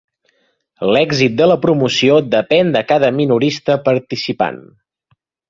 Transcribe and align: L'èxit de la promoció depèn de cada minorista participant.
L'èxit 0.95 1.35
de 1.41 1.47
la 1.51 1.57
promoció 1.65 2.15
depèn 2.37 2.73
de 2.77 2.83
cada 2.93 3.13
minorista 3.19 3.77
participant. 3.91 4.61